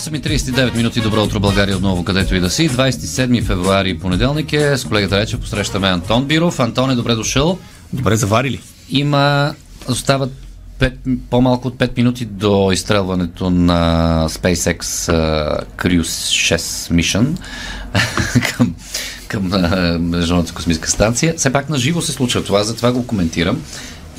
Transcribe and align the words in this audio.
8.39 0.00 0.76
минути, 0.76 1.00
добро 1.00 1.22
утро 1.22 1.40
България 1.40 1.76
отново, 1.76 2.04
където 2.04 2.34
и 2.34 2.40
да 2.40 2.50
си. 2.50 2.70
27 2.70 3.44
февруари 3.44 3.98
понеделник 3.98 4.52
е, 4.52 4.78
с 4.78 4.84
колегата 4.84 5.20
Рече 5.20 5.36
посрещаме 5.36 5.88
Антон 5.88 6.24
Биров. 6.24 6.60
Антон 6.60 6.90
е 6.90 6.94
добре 6.94 7.14
дошъл. 7.14 7.58
Добре 7.92 8.16
заварили. 8.16 8.60
Има, 8.90 9.54
остават 9.88 10.32
5, 10.78 11.18
по-малко 11.30 11.68
от 11.68 11.76
5 11.76 11.96
минути 11.96 12.24
до 12.24 12.72
изстрелването 12.72 13.50
на 13.50 14.26
SpaceX 14.28 14.82
uh, 14.82 15.64
Cruise 15.76 16.56
6 16.56 16.92
Mission 16.92 17.26
към, 18.56 18.74
към 19.28 19.50
uh, 19.50 19.98
Международната 19.98 20.54
космическа 20.54 20.90
станция. 20.90 21.34
Все 21.36 21.52
пак 21.52 21.68
на 21.68 21.78
живо 21.78 22.02
се 22.02 22.12
случва 22.12 22.44
това, 22.44 22.64
затова 22.64 22.92
го 22.92 23.06
коментирам. 23.06 23.62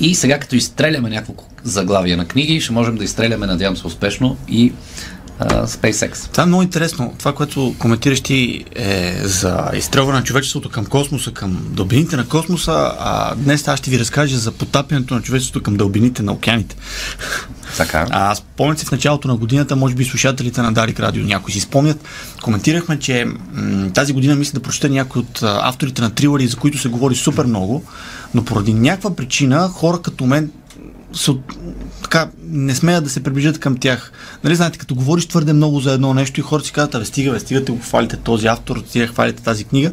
И 0.00 0.14
сега 0.14 0.38
като 0.38 0.56
изстреляме 0.56 1.10
няколко 1.10 1.44
заглавия 1.64 2.16
на 2.16 2.24
книги, 2.24 2.60
ще 2.60 2.72
можем 2.72 2.96
да 2.96 3.04
изстреляме, 3.04 3.46
надявам 3.46 3.76
се 3.76 3.86
успешно, 3.86 4.36
и 4.48 4.72
uh, 5.40 5.66
SpaceX. 5.66 6.30
Това 6.30 6.42
е 6.42 6.46
много 6.46 6.62
интересно. 6.62 7.14
Това, 7.18 7.34
което 7.34 7.74
коментираш 7.78 8.20
ти 8.20 8.64
е 8.76 9.20
за 9.22 9.70
изстрелване 9.74 10.18
на 10.18 10.24
човечеството 10.24 10.68
към 10.68 10.86
космоса, 10.86 11.30
към 11.30 11.58
дълбините 11.70 12.16
на 12.16 12.28
космоса, 12.28 12.92
а 12.98 13.34
днес 13.34 13.68
аз 13.68 13.78
ще 13.78 13.90
ви 13.90 13.98
разкажа 13.98 14.38
за 14.38 14.52
потапянето 14.52 15.14
на 15.14 15.22
човечеството 15.22 15.62
към 15.62 15.76
дълбините 15.76 16.22
на 16.22 16.32
океаните. 16.32 16.76
Така. 17.76 18.06
А, 18.10 18.34
спомнят 18.34 18.78
си 18.78 18.86
в 18.86 18.92
началото 18.92 19.28
на 19.28 19.36
годината, 19.36 19.76
може 19.76 19.94
би 19.94 20.04
слушателите 20.04 20.62
на 20.62 20.72
Дарик 20.72 21.00
Радио 21.00 21.24
някои 21.24 21.52
си 21.52 21.60
спомнят, 21.60 22.04
коментирахме, 22.42 22.98
че 22.98 23.26
м- 23.52 23.90
тази 23.94 24.12
година 24.12 24.34
мисля 24.34 24.54
да 24.54 24.62
прочета 24.62 24.88
някои 24.88 25.20
от 25.20 25.42
а, 25.42 25.60
авторите 25.62 26.02
на 26.02 26.10
трилъри, 26.10 26.46
за 26.46 26.56
които 26.56 26.78
се 26.78 26.88
говори 26.88 27.14
супер 27.14 27.44
много, 27.44 27.84
но 28.34 28.44
поради 28.44 28.74
някаква 28.74 29.16
причина 29.16 29.68
хора 29.68 30.02
като 30.02 30.26
мен 30.26 30.50
са, 31.14 31.34
така, 32.02 32.30
не 32.44 32.74
смеят 32.74 33.04
да 33.04 33.10
се 33.10 33.22
приближат 33.22 33.60
към 33.60 33.76
тях. 33.76 34.12
Нали, 34.44 34.56
знаете, 34.56 34.78
като 34.78 34.94
говориш 34.94 35.26
твърде 35.26 35.52
много 35.52 35.80
за 35.80 35.92
едно 35.92 36.14
нещо 36.14 36.40
и 36.40 36.42
хората 36.42 36.66
си 36.66 36.72
казват, 36.72 36.94
абе, 36.94 37.04
стига, 37.04 37.32
бе, 37.32 37.40
стигате 37.40 37.72
го 37.72 37.78
хвалите 37.78 38.16
този 38.16 38.46
автор, 38.46 38.82
стига 38.88 39.06
хвалите 39.06 39.42
тази 39.42 39.64
книга 39.64 39.92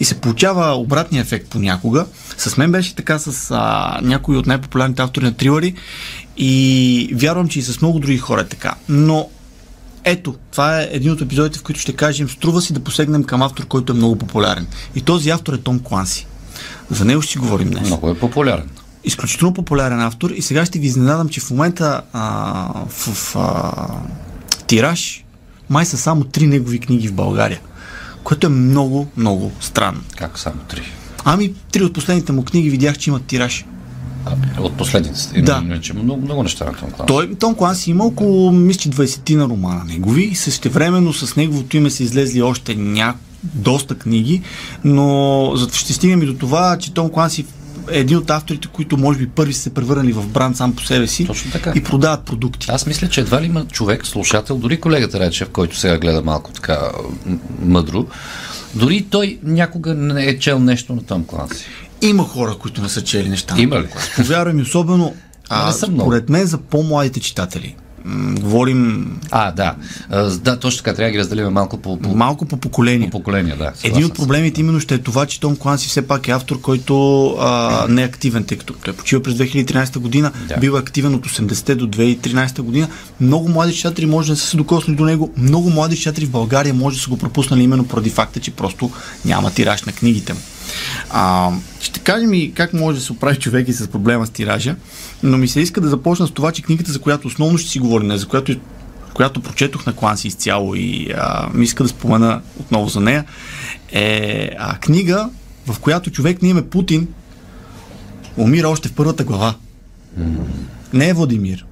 и 0.00 0.04
се 0.04 0.20
получава 0.20 0.74
обратния 0.74 1.20
ефект 1.20 1.48
понякога. 1.48 2.06
С 2.36 2.56
мен 2.56 2.72
беше 2.72 2.94
така 2.94 3.18
с 3.18 3.50
а, 3.50 3.98
някои 4.02 4.36
от 4.36 4.46
най-популярните 4.46 5.02
автори 5.02 5.24
на 5.24 5.34
трилъри 5.34 5.74
и 6.36 7.10
вярвам, 7.14 7.48
че 7.48 7.58
и 7.58 7.62
с 7.62 7.80
много 7.80 7.98
други 7.98 8.18
хора 8.18 8.40
е 8.40 8.48
така. 8.48 8.74
Но 8.88 9.28
ето, 10.04 10.34
това 10.50 10.80
е 10.80 10.88
един 10.92 11.12
от 11.12 11.20
епизодите, 11.20 11.58
в 11.58 11.62
които 11.62 11.80
ще 11.80 11.92
кажем, 11.92 12.28
струва 12.28 12.60
си 12.60 12.72
да 12.72 12.80
посегнем 12.80 13.24
към 13.24 13.42
автор, 13.42 13.66
който 13.66 13.92
е 13.92 13.96
много 13.96 14.16
популярен. 14.18 14.66
И 14.94 15.00
този 15.00 15.30
автор 15.30 15.52
е 15.52 15.58
Том 15.58 15.80
Кланси. 15.80 16.26
За 16.90 17.04
него 17.04 17.22
ще 17.22 17.32
си 17.32 17.38
говорим 17.38 17.70
днес. 17.70 17.86
Много 17.86 18.10
е 18.10 18.18
популярен. 18.18 18.68
Изключително 19.08 19.54
популярен 19.54 20.00
автор 20.00 20.30
и 20.30 20.42
сега 20.42 20.64
ще 20.64 20.78
ви 20.78 20.86
изненадам, 20.86 21.28
че 21.28 21.40
в 21.40 21.50
момента 21.50 22.00
а, 22.12 22.22
в, 22.88 23.14
в 23.14 23.36
а, 23.36 23.72
тираж 24.66 25.24
май 25.70 25.86
са 25.86 25.96
само 25.98 26.24
три 26.24 26.46
негови 26.46 26.78
книги 26.78 27.08
в 27.08 27.12
България, 27.14 27.60
което 28.24 28.46
е 28.46 28.50
много, 28.50 29.08
много 29.16 29.52
странно. 29.60 30.00
Как 30.16 30.38
само 30.38 30.56
три? 30.68 30.82
Ами, 31.24 31.54
три 31.72 31.84
от 31.84 31.92
последните 31.94 32.32
му 32.32 32.44
книги 32.44 32.70
видях, 32.70 32.98
че 32.98 33.10
имат 33.10 33.24
тираж. 33.24 33.64
А, 34.26 34.36
от 34.60 34.76
последните. 34.76 35.42
Да. 35.42 35.62
Иначе 35.64 35.94
много, 35.94 36.22
много 36.22 36.42
неща 36.42 36.64
на 36.64 36.72
Том 36.72 36.90
Кланс. 36.90 37.06
Той, 37.06 37.34
Том 37.34 37.54
Кланси 37.54 37.90
има 37.90 38.04
около, 38.04 38.52
мисля, 38.52 38.80
че 38.80 38.90
20 38.90 39.34
на 39.34 39.48
романа 39.48 39.84
негови 39.84 40.22
и 40.22 40.34
същевременно 40.34 41.12
с 41.12 41.36
неговото 41.36 41.76
име 41.76 41.90
са 41.90 42.02
излезли 42.02 42.42
още 42.42 42.74
ня... 42.74 43.14
доста 43.44 43.94
книги, 43.94 44.42
но 44.84 45.06
за- 45.56 45.68
ще 45.72 45.92
стигнем 45.92 46.22
и 46.22 46.26
до 46.26 46.34
това, 46.34 46.78
че 46.78 46.94
Том 46.94 47.10
Кланси 47.10 47.46
е 47.92 47.98
един 47.98 48.16
от 48.16 48.30
авторите, 48.30 48.68
които 48.68 48.96
може 48.96 49.18
би 49.18 49.28
първи 49.28 49.52
са 49.52 49.60
се 49.62 49.74
превърнали 49.74 50.12
в 50.12 50.26
бранд 50.28 50.56
сам 50.56 50.72
по 50.76 50.82
себе 50.84 51.06
си 51.06 51.26
Точно 51.26 51.50
така. 51.50 51.72
и 51.76 51.82
продават 51.82 52.24
продукти. 52.24 52.66
Аз 52.70 52.86
мисля, 52.86 53.08
че 53.08 53.20
едва 53.20 53.42
ли 53.42 53.46
има 53.46 53.66
човек, 53.66 54.06
слушател, 54.06 54.56
дори 54.56 54.80
колегата 54.80 55.20
Речев, 55.20 55.48
който 55.48 55.76
сега 55.76 55.98
гледа 55.98 56.22
малко 56.22 56.52
така 56.52 56.78
мъдро, 57.62 58.06
дори 58.74 59.06
той 59.10 59.38
някога 59.42 59.94
не 59.94 60.24
е 60.24 60.38
чел 60.38 60.58
нещо 60.58 60.94
на 60.94 61.02
Том 61.02 61.24
Кланси. 61.24 61.66
Има 62.02 62.24
хора, 62.24 62.54
които 62.58 62.82
не 62.82 62.88
са 62.88 63.04
чели 63.04 63.28
неща. 63.28 63.54
Има 63.58 63.80
ли? 63.80 63.86
Повярвай 64.16 64.54
ми, 64.54 64.62
особено 64.62 65.14
а, 65.48 65.72
Не 65.82 65.88
много. 65.88 66.10
според 66.10 66.28
мен 66.28 66.46
за 66.46 66.58
по-младите 66.58 67.20
читатели. 67.20 67.76
Говорим 68.40 69.12
А, 69.30 69.52
да. 69.52 69.74
А, 70.10 70.22
да, 70.30 70.58
точно 70.58 70.78
така. 70.78 70.94
Трябва 70.96 71.08
да 71.08 71.12
ги 71.12 71.18
разделим 71.18 71.48
малко 71.48 71.78
по, 71.78 71.98
по, 72.00 72.14
малко 72.14 72.44
по 72.46 72.56
поколение. 72.56 73.10
по 73.10 73.18
поколения. 73.18 73.56
Да, 73.56 73.64
Един 73.64 73.74
съгласен 73.76 74.04
от 74.04 74.14
проблемите 74.14 74.60
именно 74.60 74.80
ще 74.80 74.94
е 74.94 74.98
това, 74.98 75.26
че 75.26 75.40
Том 75.40 75.56
Кланси 75.56 75.88
все 75.88 76.06
пак 76.06 76.28
е 76.28 76.30
автор, 76.30 76.60
който 76.60 77.26
а, 77.30 77.86
не 77.88 78.02
е 78.02 78.04
активен, 78.04 78.44
тъй 78.44 78.58
като 78.58 78.74
той 78.74 78.94
почива 78.94 79.22
през 79.22 79.34
2013 79.34 79.98
година, 79.98 80.32
Да. 80.48 80.56
бил 80.56 80.72
е 80.72 80.78
активен 80.78 81.14
от 81.14 81.26
80 81.26 81.74
до 81.74 81.86
2013 81.88 82.60
година. 82.60 82.88
Много 83.20 83.48
млади 83.48 83.74
читатели 83.74 84.06
може 84.06 84.32
да 84.32 84.36
са 84.36 84.46
се 84.46 84.56
докоснали 84.56 84.96
до 84.96 85.04
него, 85.04 85.32
много 85.36 85.70
млади 85.70 85.96
читатели 85.96 86.26
в 86.26 86.30
България 86.30 86.74
може 86.74 86.96
да 86.96 87.02
са 87.02 87.10
го 87.10 87.16
пропуснали 87.18 87.62
именно 87.62 87.84
поради 87.88 88.10
факта, 88.10 88.40
че 88.40 88.50
просто 88.50 88.90
няма 89.24 89.50
тираж 89.50 89.82
на 89.82 89.92
книгите 89.92 90.32
му. 90.32 90.40
А, 91.10 91.50
ще 91.80 92.00
кажем 92.00 92.34
и 92.34 92.52
как 92.54 92.72
може 92.72 92.98
да 92.98 93.04
се 93.04 93.12
оправи 93.12 93.36
човек 93.36 93.68
и 93.68 93.72
с 93.72 93.88
проблема 93.88 94.26
с 94.26 94.30
тиража, 94.30 94.76
но 95.22 95.38
ми 95.38 95.48
се 95.48 95.60
иска 95.60 95.80
да 95.80 95.88
започна 95.88 96.26
с 96.26 96.30
това, 96.30 96.52
че 96.52 96.62
книгата, 96.62 96.92
за 96.92 97.00
която 97.00 97.28
основно 97.28 97.58
ще 97.58 97.70
си 97.70 97.78
говорим, 97.78 98.16
за 98.16 98.26
която 98.26 98.56
която 99.14 99.40
прочетох 99.40 99.86
на 99.86 99.92
Кланси 99.92 100.28
изцяло 100.28 100.74
и 100.74 101.10
а, 101.16 101.48
ми 101.54 101.64
иска 101.64 101.82
да 101.82 101.88
спомена 101.88 102.40
отново 102.60 102.88
за 102.88 103.00
нея, 103.00 103.24
е 103.92 104.50
а, 104.58 104.78
книга, 104.78 105.30
в 105.66 105.80
която 105.80 106.10
човек 106.10 106.42
на 106.42 106.48
име 106.48 106.68
Путин 106.68 107.08
умира 108.36 108.68
още 108.68 108.88
в 108.88 108.92
първата 108.92 109.24
глава. 109.24 109.54
Не 110.92 111.08
е 111.08 111.14
Владимир. 111.14 111.66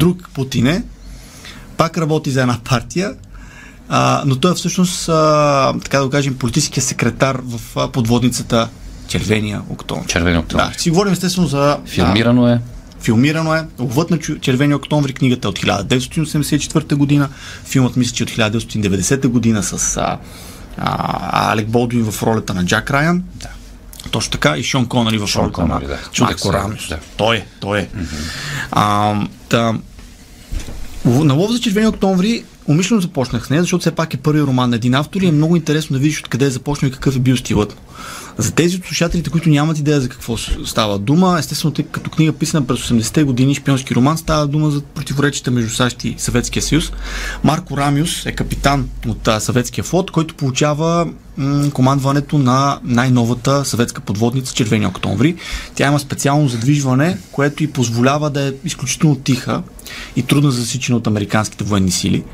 Друг 0.00 0.28
Путин 0.34 0.66
е. 0.66 0.82
Пак 1.76 1.98
работи 1.98 2.30
за 2.30 2.40
една 2.40 2.58
партия, 2.64 3.14
а, 3.88 4.22
но 4.26 4.36
той 4.36 4.52
е 4.52 4.54
всъщност, 4.54 5.08
а, 5.08 5.74
така 5.84 5.98
да 5.98 6.04
го 6.04 6.10
кажем, 6.10 6.38
политическия 6.38 6.82
секретар 6.82 7.40
в 7.44 7.60
а, 7.76 7.88
подводницата 7.88 8.68
Червения 9.08 9.62
октомври. 9.70 10.08
Червени 10.08 10.38
октомври. 10.38 10.66
Да, 10.72 10.78
си 10.78 10.90
говорим 10.90 11.12
естествено 11.12 11.46
за 11.46 11.78
Филмирано 11.86 12.48
е. 12.48 12.60
Филмирано 13.00 13.54
е. 13.54 13.66
Лъвът 13.78 14.10
на 14.10 14.18
червения 14.18 14.76
октомври 14.76 15.12
книгата 15.12 15.48
е 15.48 15.50
от 15.50 15.58
1984 15.58 16.94
година. 16.94 17.28
Филмът 17.64 17.96
мисля, 17.96 18.14
че 18.14 18.22
е 18.22 18.24
от 18.24 18.30
1990 18.30 19.26
година 19.26 19.62
с 19.62 19.96
а, 19.96 20.18
а, 20.78 21.52
Алек 21.52 21.68
Болдуин 21.68 22.10
в 22.10 22.22
ролята 22.22 22.54
на 22.54 22.64
Джак 22.64 22.90
Райан. 22.90 23.24
Да. 23.34 23.48
Точно 24.10 24.30
така 24.30 24.56
и 24.56 24.62
Шон 24.62 24.86
Конъри 24.86 25.18
в 25.18 25.26
Шон 25.26 25.42
ролята 25.42 25.54
Конъри, 25.54 25.86
на 25.86 25.90
да. 26.44 26.52
Рамос. 26.52 26.88
да. 26.88 26.98
Той 27.16 27.36
е, 27.36 27.46
той 27.60 27.78
е. 27.78 27.88
А, 28.70 29.16
та, 29.48 29.74
на 31.04 31.34
Лов 31.34 31.52
за 31.52 31.60
червени 31.60 31.86
октомври 31.86 32.44
умишлено 32.68 33.00
започнах 33.00 33.46
с 33.46 33.50
нея, 33.50 33.62
защото 33.62 33.80
все 33.80 33.90
пак 33.90 34.14
е 34.14 34.16
първи 34.16 34.42
роман 34.42 34.70
на 34.70 34.76
един 34.76 34.94
автор 34.94 35.20
и 35.20 35.26
е 35.26 35.32
много 35.32 35.56
интересно 35.56 35.94
да 35.94 36.00
видиш 36.00 36.20
откъде 36.20 36.44
е 36.44 36.50
започнал 36.50 36.88
и 36.88 36.92
какъв 36.92 37.16
е 37.16 37.20
бил 37.20 37.36
стилът. 37.36 37.76
За 38.38 38.52
тези 38.52 38.76
от 38.76 38.84
слушателите, 38.84 39.30
които 39.30 39.48
нямат 39.48 39.78
идея 39.78 40.00
за 40.00 40.08
какво 40.08 40.36
става 40.64 40.98
дума, 40.98 41.36
естествено, 41.38 41.74
тъй 41.74 41.84
като 41.84 42.10
книга 42.10 42.32
писана 42.32 42.66
през 42.66 42.78
80-те 42.78 43.24
години, 43.24 43.54
шпионски 43.54 43.94
роман, 43.94 44.18
става 44.18 44.46
дума 44.46 44.70
за 44.70 44.80
противоречията 44.80 45.50
между 45.50 45.70
САЩ 45.70 46.04
и 46.04 46.14
Съветския 46.18 46.62
съюз. 46.62 46.92
Марко 47.44 47.76
Рамиус 47.76 48.26
е 48.26 48.32
капитан 48.32 48.88
от 49.06 49.28
Съветския 49.38 49.84
флот, 49.84 50.10
който 50.10 50.34
получава 50.34 51.08
командването 51.72 52.38
на 52.38 52.80
най-новата 52.84 53.64
съветска 53.64 54.00
подводница 54.00 54.54
Червени 54.54 54.86
октомври. 54.86 55.36
Тя 55.74 55.86
има 55.86 55.98
специално 55.98 56.48
задвижване, 56.48 57.18
което 57.32 57.62
и 57.62 57.72
позволява 57.72 58.30
да 58.30 58.48
е 58.48 58.52
изключително 58.64 59.16
тиха 59.16 59.62
и 60.16 60.22
трудно 60.22 60.50
за 60.50 60.60
засичане 60.60 60.96
от 60.96 61.06
американските 61.06 61.64
военни 61.64 61.90
сили. 61.90 62.24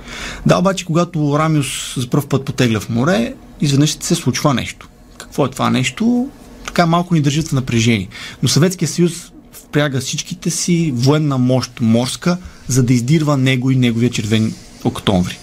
Да, 0.47 0.59
обаче, 0.59 0.85
когато 0.85 1.39
Рамиус 1.39 1.95
за 1.97 2.11
първ 2.11 2.27
път 2.29 2.45
потегля 2.45 2.81
в 2.81 2.89
море, 2.89 3.35
изведнъж 3.61 3.97
се 4.01 4.15
случва 4.15 4.55
нещо. 4.55 4.89
Какво 5.35 5.47
е 5.47 5.51
това 5.51 5.71
нещо? 5.71 6.29
Така 6.67 6.87
малко 6.87 7.15
ни 7.15 7.21
държат 7.21 7.49
в 7.49 7.53
напрежение. 7.53 8.09
Но 8.43 8.49
Съветския 8.49 8.89
съюз 8.89 9.13
впряга 9.53 10.01
всичките 10.01 10.51
си 10.51 10.93
военна 10.95 11.39
мощ 11.39 11.81
морска, 11.81 12.39
за 12.69 12.83
да 12.83 12.93
издирва 12.93 13.37
него 13.37 13.71
и 13.71 13.77
неговия 13.77 14.11
червен 14.11 14.55
октомври. 14.85 15.39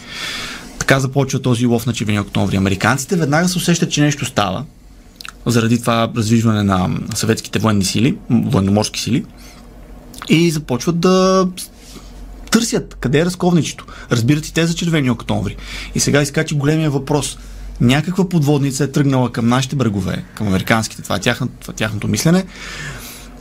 Така 0.79 0.99
започва 0.99 1.41
този 1.41 1.65
лов 1.65 1.85
на 1.85 1.93
червени 1.93 2.19
октомври. 2.19 2.57
Американците 2.57 3.15
веднага 3.15 3.47
се 3.47 3.57
усещат, 3.57 3.91
че 3.91 4.01
нещо 4.01 4.25
става, 4.25 4.65
заради 5.45 5.81
това 5.81 6.11
раздвижване 6.17 6.63
на 6.63 6.89
съветските 7.15 7.59
военни 7.59 7.85
сили, 7.85 8.17
военноморски 8.29 8.99
сили, 8.99 9.25
и 10.29 10.51
започват 10.51 10.99
да 10.99 11.47
търсят 12.51 12.97
къде 12.99 13.19
е 13.19 13.25
разковничето. 13.25 13.85
Разбират 14.11 14.47
и 14.47 14.53
те 14.53 14.67
за 14.67 14.73
червени 14.73 15.09
октомври. 15.09 15.55
И 15.95 15.99
сега 15.99 16.21
изкачи 16.21 16.55
големия 16.55 16.91
въпрос. 16.91 17.37
Някаква 17.81 18.29
подводница 18.29 18.83
е 18.83 18.91
тръгнала 18.91 19.31
към 19.31 19.47
нашите 19.47 19.75
брегове, 19.75 20.23
към 20.35 20.47
американските, 20.47 21.01
това 21.01 21.15
е 21.15 21.19
тяхното, 21.19 21.53
това 21.61 21.71
е 21.71 21.75
тяхното 21.75 22.07
мислене. 22.07 22.45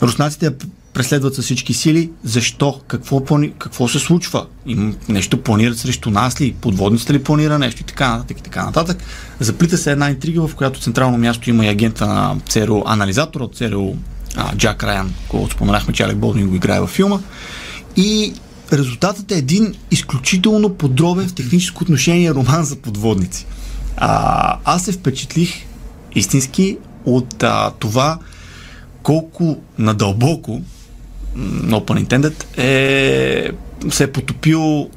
Руснаците 0.02 0.46
я 0.46 0.52
преследват 0.92 1.34
с 1.34 1.42
всички 1.42 1.74
сили. 1.74 2.10
Защо? 2.24 2.80
Какво, 2.86 3.24
плани... 3.24 3.52
Какво 3.58 3.88
се 3.88 3.98
случва? 3.98 4.46
Им 4.66 4.96
нещо 5.08 5.42
планират 5.42 5.78
срещу 5.78 6.10
нас 6.10 6.40
ли? 6.40 6.52
Подводницата 6.60 7.12
ли 7.12 7.22
планира 7.22 7.58
нещо? 7.58 7.80
И 7.80 7.84
така 7.84 8.08
нататък 8.08 8.38
и 8.38 8.42
така 8.42 8.64
нататък. 8.64 9.02
Заплита 9.40 9.78
се 9.78 9.92
една 9.92 10.10
интрига, 10.10 10.46
в 10.48 10.54
която 10.54 10.80
централно 10.80 11.18
място 11.18 11.50
има 11.50 11.66
и 11.66 11.68
агента 11.68 12.06
на 12.06 12.36
ЦРУ, 12.48 12.82
анализатор 12.86 13.40
от 13.40 13.56
ЦРУ, 13.56 13.94
Джак 14.56 14.84
Райан, 14.84 15.14
който 15.28 15.54
споменахме, 15.54 15.94
че 15.94 16.02
Алек 16.02 16.16
Болдин 16.16 16.48
го 16.48 16.54
играе 16.54 16.80
във 16.80 16.90
филма. 16.90 17.18
И 17.96 18.32
резултатът 18.72 19.32
е 19.32 19.38
един 19.38 19.74
изключително 19.90 20.74
подробен 20.74 21.28
в 21.28 21.34
техническо 21.34 21.84
отношение 21.84 22.34
роман 22.34 22.64
за 22.64 22.76
подводници. 22.76 23.46
А, 24.00 24.58
аз 24.64 24.84
се 24.84 24.92
впечатлих 24.92 25.66
истински 26.14 26.78
от 27.04 27.42
а, 27.42 27.70
това 27.78 28.18
колко 29.02 29.58
надълбоко 29.78 30.60
no 31.36 31.80
pun 31.84 31.96
intended, 32.04 32.58
е, 32.58 33.50
се 33.90 34.04
е 34.04 34.12
потопил 34.12 34.90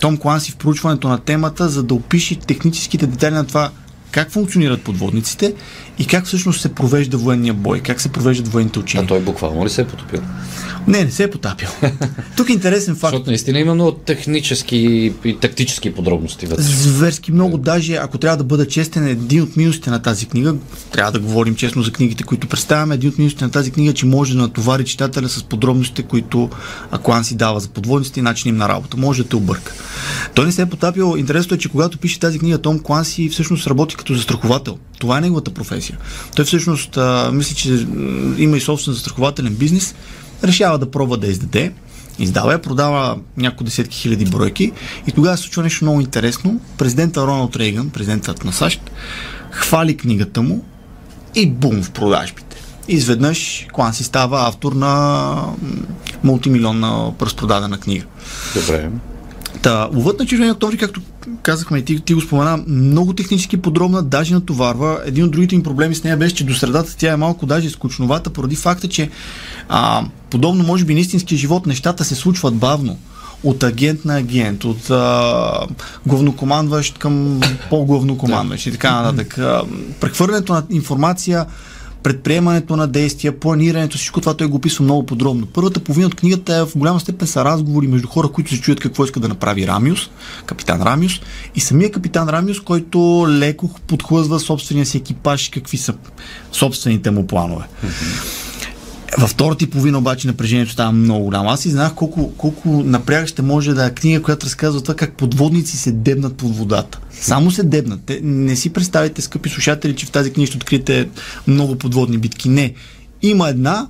Том 0.00 0.16
Кланси 0.16 0.52
в 0.52 0.56
проучването 0.56 1.08
на 1.08 1.18
темата, 1.18 1.68
за 1.68 1.82
да 1.82 1.94
опише 1.94 2.38
техническите 2.38 3.06
детайли 3.06 3.34
на 3.34 3.46
това 3.46 3.70
как 4.14 4.30
функционират 4.30 4.82
подводниците 4.82 5.54
и 5.98 6.06
как 6.06 6.26
всъщност 6.26 6.60
се 6.60 6.74
провежда 6.74 7.16
военния 7.16 7.54
бой, 7.54 7.80
как 7.80 8.00
се 8.00 8.08
провеждат 8.08 8.48
военните 8.48 8.78
учения. 8.78 9.04
А 9.04 9.08
той 9.08 9.20
буквално 9.20 9.64
ли 9.64 9.70
се 9.70 9.80
е 9.80 9.86
потопил? 9.86 10.20
Не, 10.86 11.04
не 11.04 11.10
се 11.10 11.22
е 11.24 11.30
потапил. 11.30 11.68
Тук 12.36 12.48
е 12.48 12.52
интересен 12.52 12.94
факт. 12.94 13.10
Защото 13.10 13.30
наистина 13.30 13.58
има 13.58 13.74
много 13.74 13.92
технически 13.92 15.12
и 15.24 15.36
тактически 15.40 15.94
подробности 15.94 16.46
вътре. 16.46 16.62
Зверски 16.62 17.32
много. 17.32 17.58
Даже, 17.58 17.94
ако 17.94 18.18
трябва 18.18 18.36
да 18.36 18.44
бъда 18.44 18.68
честен, 18.68 19.06
един 19.06 19.42
от 19.42 19.56
минусите 19.56 19.90
на 19.90 20.02
тази 20.02 20.26
книга, 20.26 20.54
трябва 20.92 21.12
да 21.12 21.18
говорим 21.20 21.54
честно 21.54 21.82
за 21.82 21.92
книгите, 21.92 22.24
които 22.24 22.48
представяме, 22.48 22.94
един 22.94 23.10
от 23.10 23.18
минусите 23.18 23.44
на 23.44 23.50
тази 23.50 23.70
книга, 23.70 23.92
че 23.92 24.06
може 24.06 24.34
да 24.34 24.40
натовари 24.40 24.84
читателя 24.84 25.28
с 25.28 25.42
подробностите, 25.42 26.02
които 26.02 26.50
Аклан 26.90 27.24
си 27.24 27.36
дава 27.36 27.60
за 27.60 27.68
подводниците 27.68 28.20
и 28.20 28.22
начин 28.22 28.48
им 28.48 28.56
на 28.56 28.68
работа. 28.68 28.96
Може 28.96 29.22
да 29.22 29.28
те 29.28 29.36
обърка. 29.36 29.72
Той 30.34 30.46
не 30.46 30.52
се 30.52 30.62
е 30.62 30.66
потапил. 30.66 31.14
Интересното 31.18 31.54
е, 31.54 31.58
че 31.58 31.68
когато 31.68 31.98
пише 31.98 32.20
тази 32.20 32.38
книга, 32.38 32.58
Том 32.58 32.78
Кланси 32.78 33.28
всъщност 33.28 33.66
работи 33.66 33.96
като 34.04 34.14
застраховател. 34.14 34.78
Това 34.98 35.18
е 35.18 35.20
неговата 35.20 35.50
професия. 35.50 35.98
Той 36.36 36.44
всъщност 36.44 36.96
а, 36.96 37.30
мисли, 37.32 37.54
че 37.54 37.86
има 38.38 38.56
и 38.56 38.60
собствен 38.60 38.94
застрахователен 38.94 39.54
бизнес, 39.54 39.94
решава 40.44 40.78
да 40.78 40.90
пробва 40.90 41.16
да 41.16 41.26
издаде. 41.26 41.72
Издава 42.18 42.52
я, 42.52 42.62
продава 42.62 43.18
няколко 43.36 43.64
десетки 43.64 43.96
хиляди 43.96 44.24
бройки 44.24 44.72
и 45.06 45.12
тогава 45.12 45.36
се 45.36 45.42
случва 45.42 45.62
нещо 45.62 45.84
много 45.84 46.00
интересно. 46.00 46.60
Президента 46.78 47.26
Роналд 47.26 47.56
Рейган, 47.56 47.90
президентът 47.90 48.44
на 48.44 48.52
САЩ, 48.52 48.90
хвали 49.50 49.96
книгата 49.96 50.42
му 50.42 50.64
и 51.34 51.50
бум 51.50 51.82
в 51.82 51.90
продажбите. 51.90 52.56
Изведнъж 52.88 53.66
Кланси 53.72 54.04
става 54.04 54.48
автор 54.48 54.72
на 54.72 55.34
мултимилионна 56.24 57.12
разпродадена 57.22 57.78
книга. 57.78 58.04
Добре. 58.54 58.90
Та, 59.62 59.88
ловът 59.94 60.18
на 60.18 60.26
червения 60.26 60.54
октомври, 60.54 60.78
както 60.78 61.00
казахме 61.44 61.78
и 61.78 61.84
ти, 61.84 62.00
ти 62.00 62.14
го 62.14 62.20
спомена, 62.20 62.64
много 62.66 63.12
технически 63.12 63.56
подробна, 63.56 64.02
даже 64.02 64.34
натоварва. 64.34 65.00
Един 65.06 65.24
от 65.24 65.30
другите 65.30 65.54
им 65.54 65.62
проблеми 65.62 65.94
с 65.94 66.04
нея 66.04 66.16
беше, 66.16 66.34
че 66.34 66.44
до 66.44 66.54
средата 66.54 66.96
тя 66.96 67.12
е 67.12 67.16
малко 67.16 67.46
даже 67.46 67.70
скучновата, 67.70 68.30
поради 68.30 68.56
факта, 68.56 68.88
че 68.88 69.10
а, 69.68 70.04
подобно 70.30 70.64
може 70.64 70.84
би 70.84 70.94
на 70.94 71.00
истинския 71.00 71.38
живот 71.38 71.66
нещата 71.66 72.04
се 72.04 72.14
случват 72.14 72.54
бавно 72.54 72.98
от 73.44 73.62
агент 73.62 74.04
на 74.04 74.16
агент, 74.16 74.64
от 74.64 74.90
а, 74.90 75.66
главнокомандващ 76.06 76.98
към 76.98 77.40
по-главнокомандващ 77.70 78.66
и 78.66 78.72
така 78.72 79.02
нататък. 79.02 79.38
Прехвърлянето 80.00 80.52
на 80.52 80.62
информация 80.70 81.46
предприемането 82.04 82.76
на 82.76 82.86
действия, 82.86 83.40
планирането, 83.40 83.96
всичко 83.96 84.20
това 84.20 84.34
той 84.34 84.46
го 84.46 84.56
описва 84.56 84.84
много 84.84 85.06
подробно. 85.06 85.46
Първата 85.46 85.80
половина 85.80 86.06
от 86.06 86.14
книгата 86.14 86.56
е 86.56 86.64
в 86.64 86.76
голяма 86.76 87.00
степен 87.00 87.28
са 87.28 87.44
разговори 87.44 87.86
между 87.86 88.08
хора, 88.08 88.28
които 88.28 88.50
се 88.50 88.60
чуят 88.60 88.80
какво 88.80 89.04
иска 89.04 89.20
да 89.20 89.28
направи 89.28 89.66
Рамиус, 89.66 90.10
капитан 90.46 90.82
Рамиус, 90.82 91.20
и 91.54 91.60
самия 91.60 91.90
капитан 91.90 92.28
Рамиус, 92.28 92.60
който 92.60 93.26
леко 93.28 93.70
подхлъзва 93.86 94.40
собствения 94.40 94.86
си 94.86 94.96
екипаж, 94.96 95.48
какви 95.48 95.76
са 95.76 95.94
собствените 96.52 97.10
му 97.10 97.26
планове. 97.26 97.64
Във 99.18 99.30
втората 99.30 99.64
и 99.64 99.70
половина 99.70 99.98
обаче 99.98 100.26
напрежението 100.26 100.72
става 100.72 100.92
много 100.92 101.24
голямо. 101.24 101.50
Аз 101.50 101.60
си 101.60 101.70
знаех 101.70 101.94
колко, 101.94 102.32
колко 102.36 102.68
напрягаще 102.68 103.42
може 103.42 103.74
да 103.74 103.86
е 103.86 103.94
книга, 103.94 104.22
която 104.22 104.46
разказва 104.46 104.80
това 104.80 104.94
как 104.94 105.16
подводници 105.16 105.76
се 105.76 105.92
дебнат 105.92 106.36
под 106.36 106.56
водата. 106.56 107.00
Само 107.20 107.50
се 107.50 107.62
дебнат. 107.62 108.00
Те, 108.06 108.20
не 108.22 108.56
си 108.56 108.70
представите, 108.70 109.22
скъпи 109.22 109.48
слушатели, 109.48 109.96
че 109.96 110.06
в 110.06 110.10
тази 110.10 110.32
книга 110.32 110.46
ще 110.46 110.56
откриете 110.56 111.08
много 111.46 111.76
подводни 111.76 112.18
битки. 112.18 112.48
Не. 112.48 112.74
Има 113.22 113.48
една, 113.48 113.88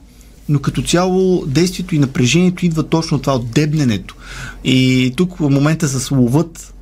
но 0.49 0.59
като 0.59 0.83
цяло 0.83 1.47
действието 1.47 1.95
и 1.95 1.99
напрежението 1.99 2.67
идва 2.67 2.83
точно 2.83 3.17
от 3.17 3.23
това, 3.23 3.35
от 3.35 3.51
дебненето. 3.51 4.17
И 4.65 5.13
тук 5.17 5.39
в 5.39 5.51
момента 5.51 5.89
с 5.89 6.11
ловът, 6.11 6.75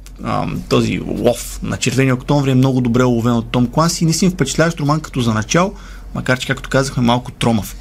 този 0.68 1.00
лов 1.00 1.60
на 1.62 1.76
червения 1.76 2.14
октомври 2.14 2.50
е 2.50 2.54
много 2.54 2.80
добре 2.80 3.04
уловен 3.04 3.32
от 3.32 3.50
Том 3.50 3.66
Кланс 3.66 4.00
и 4.00 4.04
наистина 4.04 4.30
впечатляващ 4.30 4.80
роман 4.80 5.00
като 5.00 5.20
за 5.20 5.34
начало, 5.34 5.74
макар 6.14 6.38
че, 6.38 6.46
както 6.46 6.68
казахме, 6.68 7.02
малко 7.02 7.30
тромав. 7.30 7.76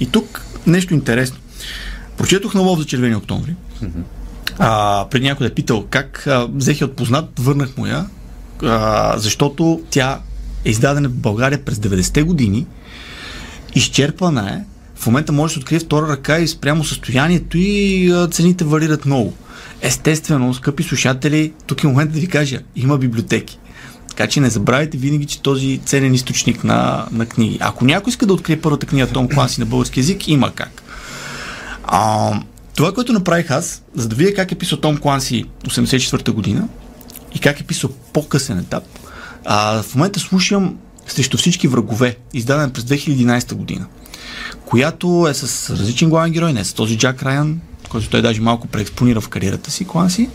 И 0.00 0.06
тук 0.06 0.44
нещо 0.66 0.94
интересно. 0.94 1.36
Прочетох 2.16 2.54
на 2.54 2.60
лов 2.60 2.78
за 2.78 2.84
червени 2.84 3.16
октомври. 3.16 3.54
А, 4.58 5.06
преди 5.10 5.26
някой 5.26 5.46
да 5.46 5.52
е 5.52 5.54
питал 5.54 5.86
как 5.90 6.26
а, 6.26 6.48
взех 6.54 6.80
я 6.80 6.86
от 6.86 6.96
познат, 6.96 7.30
върнах 7.38 7.76
му 7.76 7.86
я, 7.86 8.06
а, 8.62 9.14
защото 9.18 9.80
тя 9.90 10.20
е 10.64 10.70
издадена 10.70 11.08
в 11.08 11.14
България 11.14 11.64
през 11.64 11.78
90-те 11.78 12.22
години, 12.22 12.66
изчерпана 13.74 14.50
е, 14.50 14.64
в 14.94 15.06
момента 15.06 15.32
може 15.32 15.50
да 15.50 15.54
се 15.54 15.58
открие 15.58 15.78
втора 15.78 16.08
ръка 16.08 16.38
и 16.38 16.48
спрямо 16.48 16.84
състоянието 16.84 17.58
и 17.58 18.10
а, 18.10 18.28
цените 18.28 18.64
варират 18.64 19.06
много. 19.06 19.34
Естествено, 19.80 20.54
скъпи 20.54 20.82
слушатели, 20.82 21.52
тук 21.66 21.84
е 21.84 21.86
момент 21.86 22.12
да 22.12 22.20
ви 22.20 22.26
кажа, 22.26 22.60
има 22.76 22.98
библиотеки. 22.98 23.58
Така 24.18 24.30
че 24.30 24.40
не 24.40 24.50
забравяйте 24.50 24.98
винаги, 24.98 25.26
че 25.26 25.42
този 25.42 25.80
ценен 25.84 26.14
източник 26.14 26.64
на, 26.64 27.06
на 27.12 27.26
книги. 27.26 27.58
Ако 27.60 27.84
някой 27.84 28.10
иска 28.10 28.26
да 28.26 28.32
открие 28.32 28.60
първата 28.60 28.86
книга 28.86 29.06
Том 29.06 29.28
Класи 29.28 29.60
на 29.60 29.66
български 29.66 30.00
язик, 30.00 30.28
има 30.28 30.52
как. 30.54 30.82
А, 31.84 32.32
това, 32.76 32.92
което 32.92 33.12
направих 33.12 33.50
аз, 33.50 33.82
за 33.94 34.08
да 34.08 34.16
видя 34.16 34.34
как 34.34 34.52
е 34.52 34.54
писал 34.54 34.78
Том 34.78 34.96
Кланси 34.96 35.44
84-та 35.64 36.32
година 36.32 36.68
и 37.34 37.38
как 37.38 37.60
е 37.60 37.64
писал 37.64 37.90
по-късен 38.12 38.58
етап, 38.58 38.84
а, 39.44 39.82
в 39.82 39.94
момента 39.94 40.20
слушам 40.20 40.78
срещу 41.06 41.36
всички 41.36 41.68
врагове, 41.68 42.16
издаден 42.34 42.70
през 42.70 42.84
2011 42.84 43.54
година, 43.54 43.86
която 44.64 45.26
е 45.30 45.34
с 45.34 45.70
различен 45.70 46.08
главен 46.08 46.32
герой, 46.32 46.52
не 46.52 46.64
с 46.64 46.72
този 46.72 46.98
Джак 46.98 47.22
Райан, 47.22 47.60
който 47.88 48.08
той 48.08 48.22
даже 48.22 48.40
малко 48.40 48.66
преекспонира 48.66 49.20
в 49.20 49.28
кариерата 49.28 49.70
си, 49.70 49.84
Кланси, 49.84 50.28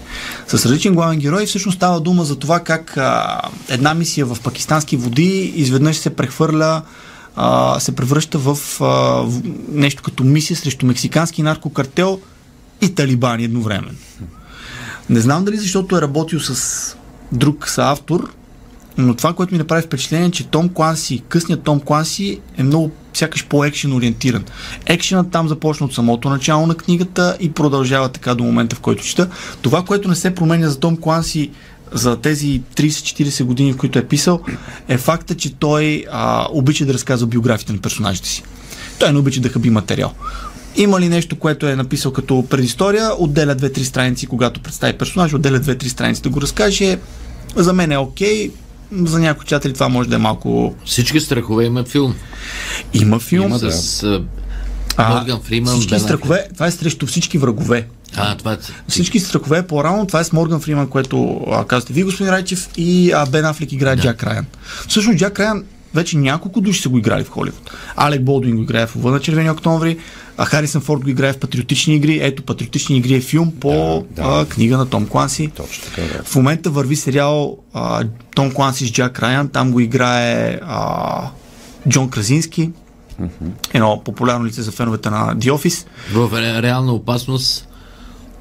с 0.47 0.53
различен 0.65 0.93
главен 0.93 1.19
герой. 1.19 1.45
Всъщност 1.45 1.75
става 1.75 1.99
дума 1.99 2.23
за 2.23 2.35
това 2.35 2.59
как 2.59 2.97
а, 2.97 3.41
една 3.69 3.93
мисия 3.93 4.25
в 4.25 4.37
пакистански 4.43 4.97
води 4.97 5.53
изведнъж 5.55 5.97
се 5.97 6.09
прехвърля 6.09 6.81
а, 7.35 7.79
се 7.79 7.95
превръща 7.95 8.37
в, 8.37 8.57
а, 8.81 8.85
в 9.23 9.41
нещо 9.71 10.03
като 10.03 10.23
мисия 10.23 10.57
срещу 10.57 10.85
мексикански 10.85 11.43
наркокартел 11.43 12.19
и 12.81 12.95
талибани 12.95 13.43
едновременно. 13.43 13.97
Не 15.09 15.19
знам 15.19 15.45
дали 15.45 15.57
защото 15.57 15.97
е 15.97 16.01
работил 16.01 16.39
с 16.39 16.95
друг 17.31 17.69
съавтор, 17.69 18.33
но 18.97 19.15
това, 19.15 19.33
което 19.33 19.53
ми 19.53 19.57
направи 19.57 19.81
впечатление, 19.81 20.27
е, 20.27 20.31
че 20.31 20.47
Том 20.47 20.69
Кланси, 20.69 21.23
късният 21.29 21.63
Том 21.63 21.79
Кланси 21.79 22.39
е 22.57 22.63
много 22.63 22.91
сякаш 23.13 23.45
по-екшен 23.45 23.93
ориентиран. 23.93 24.43
Екшенът 24.85 25.31
там 25.31 25.47
започна 25.47 25.85
от 25.85 25.93
самото 25.93 26.29
начало 26.29 26.67
на 26.67 26.75
книгата 26.75 27.37
и 27.39 27.51
продължава 27.51 28.09
така 28.09 28.35
до 28.35 28.43
момента, 28.43 28.75
в 28.75 28.79
който 28.79 29.03
чета. 29.03 29.29
Това, 29.61 29.83
което 29.83 30.09
не 30.09 30.15
се 30.15 30.35
променя 30.35 30.69
за 30.69 30.79
Том 30.79 30.97
Кланси 30.97 31.51
за 31.91 32.17
тези 32.17 32.61
30-40 32.75 33.43
години, 33.43 33.73
в 33.73 33.77
които 33.77 33.99
е 33.99 34.05
писал, 34.05 34.41
е 34.87 34.97
факта, 34.97 35.35
че 35.35 35.53
той 35.53 36.05
а, 36.11 36.47
обича 36.51 36.85
да 36.85 36.93
разказва 36.93 37.27
биографите 37.27 37.73
на 37.73 37.79
персонажите 37.79 38.29
си. 38.29 38.43
Той 38.99 39.11
не 39.11 39.19
обича 39.19 39.41
да 39.41 39.49
хаби 39.49 39.69
материал. 39.69 40.13
Има 40.75 41.01
ли 41.01 41.09
нещо, 41.09 41.39
което 41.39 41.67
е 41.67 41.75
написал 41.75 42.13
като 42.13 42.45
предистория, 42.49 43.11
отделя 43.17 43.55
2-3 43.55 43.83
страници, 43.83 44.27
когато 44.27 44.59
представи 44.59 44.97
персонаж, 44.97 45.33
отделя 45.33 45.59
2-3 45.59 45.87
страници 45.87 46.21
да 46.21 46.29
го 46.29 46.41
разкаже. 46.41 46.97
За 47.55 47.73
мен 47.73 47.91
е 47.91 47.97
окей, 47.97 48.51
за 48.97 49.19
някои 49.19 49.45
чатели 49.45 49.73
това 49.73 49.89
може 49.89 50.09
да 50.09 50.15
е 50.15 50.19
малко... 50.19 50.75
Всички 50.85 51.19
страхове 51.19 51.65
имат 51.65 51.87
филм. 51.87 52.15
Има 52.93 53.19
филм. 53.19 53.45
Има 53.45 53.59
с 53.59 54.03
а, 54.97 55.15
Морган 55.15 55.41
Фриман. 55.41 55.79
Всички 55.79 55.99
страхове, 55.99 56.47
това 56.53 56.67
е 56.67 56.71
срещу 56.71 57.05
всички 57.05 57.37
врагове. 57.37 57.87
А, 58.15 58.37
това 58.37 58.53
е... 58.53 58.57
Всички 58.87 59.19
страхове 59.19 59.67
по-рано, 59.67 60.07
това 60.07 60.19
е 60.19 60.23
с 60.23 60.33
Морган 60.33 60.59
Фриман, 60.59 60.87
което 60.87 61.41
а, 61.51 61.65
казвате 61.65 61.93
вие, 61.93 62.03
господин 62.03 62.33
Райчев, 62.33 62.69
и 62.77 63.11
а, 63.11 63.25
Бен 63.25 63.45
Афлик 63.45 63.71
играе 63.71 63.95
да. 63.95 64.01
Джак 64.01 64.23
Райан. 64.23 64.45
Всъщност 64.87 65.19
Джак 65.19 65.39
Райан 65.39 65.63
вече 65.93 66.17
няколко 66.17 66.61
души 66.61 66.81
са 66.81 66.89
го 66.89 66.97
играли 66.97 67.23
в 67.23 67.29
Холивуд. 67.29 67.71
Алек 67.95 68.21
Болдуин 68.21 68.55
го 68.55 68.63
играе 68.63 68.87
в 68.87 68.95
Лъва 68.95 69.11
на 69.11 69.19
червени 69.19 69.49
октомври, 69.49 69.97
А 70.37 70.45
Харисън 70.45 70.81
Форд 70.81 71.01
го 71.01 71.09
играе 71.09 71.33
в 71.33 71.37
патриотични 71.37 71.95
игри. 71.95 72.19
Ето, 72.21 72.43
патриотични 72.43 72.97
игри 72.97 73.13
е 73.13 73.21
филм 73.21 73.51
по 73.51 73.69
Да, 74.11 74.23
да. 74.23 74.41
а, 74.41 74.45
книга 74.45 74.77
на 74.77 74.85
Том 74.85 75.07
Кланси. 75.07 75.47
Точно 75.47 75.83
така, 75.85 76.01
да. 76.07 76.23
В 76.23 76.35
момента 76.35 76.69
върви 76.69 76.95
сериал 76.95 77.57
а, 77.73 78.03
Том 78.35 78.51
Кланси 78.51 78.87
с 78.87 78.91
Джак 78.91 79.19
Райан. 79.19 79.47
Там 79.47 79.71
го 79.71 79.79
играе 79.79 80.59
а, 80.63 81.21
Джон 81.89 82.09
Кразински. 82.09 82.71
Едно 83.73 84.01
популярно 84.05 84.45
лице 84.45 84.61
за 84.61 84.71
феновете 84.71 85.09
на 85.09 85.35
The 85.35 85.51
Office. 85.51 85.85
В 86.11 86.29
ре- 86.31 86.61
реална 86.61 86.93
опасност 86.93 87.67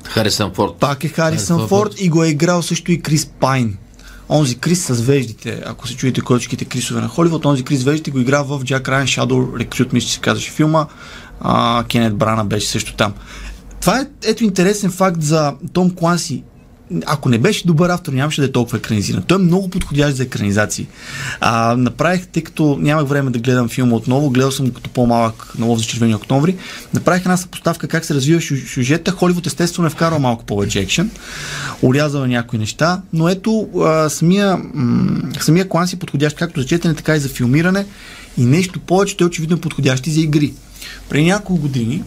Харисън 0.04 0.52
Форд. 0.54 0.72
Пак 0.74 1.04
е 1.04 1.08
Харисън 1.08 1.28
Харисън 1.56 1.68
Форд 1.68 2.00
и 2.00 2.08
го 2.08 2.24
е 2.24 2.28
играл 2.28 2.62
също 2.62 2.92
и 2.92 3.02
Крис 3.02 3.26
Пайн. 3.26 3.76
Онзи 4.28 4.58
Крис 4.58 4.86
с 4.86 5.00
веждите, 5.00 5.62
ако 5.66 5.88
се 5.88 5.96
чуете 5.96 6.20
кочките 6.20 6.64
Крисове 6.64 7.00
на 7.00 7.08
Холивуд, 7.08 7.44
онзи 7.44 7.62
Крис 7.62 7.82
веждите 7.82 8.10
го 8.10 8.18
игра 8.18 8.42
в 8.42 8.60
Jack 8.60 8.82
Ryan 8.82 9.04
Shadow 9.04 9.66
Recruit, 9.66 9.92
мисля, 9.92 10.06
че 10.06 10.14
се 10.14 10.20
казваше 10.20 10.50
филма. 10.50 10.86
А, 11.40 11.84
Кенет 11.88 12.16
Брана 12.16 12.44
беше 12.44 12.66
също 12.66 12.96
там. 12.96 13.12
Това 13.80 14.00
е 14.00 14.06
ето 14.24 14.44
интересен 14.44 14.90
факт 14.90 15.22
за 15.22 15.54
Том 15.72 15.94
Кланси. 15.94 16.44
Ако 17.06 17.28
не 17.28 17.38
беше 17.38 17.66
добър 17.66 17.90
автор, 17.90 18.12
нямаше 18.12 18.40
да 18.40 18.46
е 18.46 18.52
толкова 18.52 18.78
екранизиран. 18.78 19.22
Той 19.22 19.38
е 19.38 19.42
много 19.42 19.70
подходящ 19.70 20.16
за 20.16 20.22
екранизации. 20.22 20.86
А, 21.40 21.76
направих, 21.76 22.26
тъй 22.26 22.42
като 22.42 22.78
нямах 22.80 23.08
време 23.08 23.30
да 23.30 23.38
гледам 23.38 23.68
филма 23.68 23.96
отново, 23.96 24.30
гледал 24.30 24.50
съм 24.50 24.70
като 24.70 24.90
по-малък 24.90 25.52
на 25.58 25.66
лов 25.66 25.78
за 25.78 25.84
червени 25.84 26.14
октомври, 26.14 26.56
направих 26.94 27.22
една 27.22 27.36
съпоставка 27.36 27.88
как 27.88 28.04
се 28.04 28.14
развива 28.14 28.40
сю- 28.40 28.74
сюжета. 28.74 29.10
Холивуд 29.10 29.46
естествено 29.46 29.86
е 29.86 29.90
вкарал 29.90 30.18
малко 30.18 30.44
повече 30.44 30.80
екшен, 30.80 31.10
урязал 31.82 32.24
е 32.24 32.28
някои 32.28 32.58
неща, 32.58 33.02
но 33.12 33.28
ето 33.28 33.68
а, 33.80 34.08
самия, 34.08 34.56
м- 34.74 35.20
самия 35.40 35.68
клан 35.68 35.88
си 35.88 35.96
е 35.96 35.98
подходящ 35.98 36.36
както 36.36 36.60
за 36.60 36.66
четене, 36.66 36.94
така 36.94 37.16
и 37.16 37.20
за 37.20 37.28
филмиране 37.28 37.86
и 38.38 38.44
нещо 38.44 38.80
повече, 38.80 39.16
той 39.16 39.26
очевидно 39.26 39.56
е 39.56 39.60
подходящ 39.60 40.06
и 40.06 40.10
за 40.10 40.20
игри. 40.20 40.54
Преди 41.08 41.24
няколко 41.24 41.62
години 41.62 42.02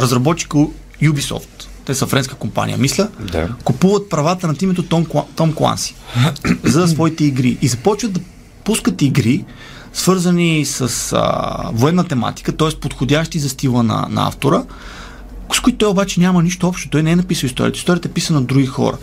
разработчика 0.00 0.58
Ubisoft, 1.02 1.55
те 1.86 1.94
са 1.94 2.06
френска 2.06 2.34
компания, 2.34 2.78
мисля, 2.78 3.08
Да. 3.32 3.48
купуват 3.64 4.08
правата 4.08 4.46
над 4.46 4.62
името 4.62 4.82
Том, 4.82 5.06
Том 5.36 5.52
Кланси 5.52 5.94
за 6.64 6.88
своите 6.88 7.24
игри 7.24 7.58
и 7.62 7.68
започват 7.68 8.12
да 8.12 8.20
пускат 8.64 9.02
игри, 9.02 9.44
свързани 9.92 10.64
с 10.64 11.12
а, 11.12 11.70
военна 11.72 12.04
тематика, 12.04 12.52
т.е. 12.56 12.80
подходящи 12.80 13.38
за 13.38 13.48
стила 13.48 13.82
на, 13.82 14.06
на 14.10 14.28
автора, 14.28 14.62
с 15.54 15.60
които 15.60 15.78
той 15.78 15.88
обаче 15.88 16.20
няма 16.20 16.42
нищо 16.42 16.68
общо. 16.68 16.90
Той 16.90 17.02
не 17.02 17.10
е 17.10 17.16
написал 17.16 17.46
историята. 17.46 17.78
Историята 17.78 18.08
е 18.08 18.12
писана 18.12 18.38
от 18.38 18.46
други 18.46 18.66
хора. 18.66 18.96